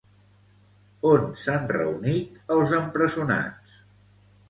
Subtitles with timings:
[1.09, 3.81] On s'han reunit els empresonats?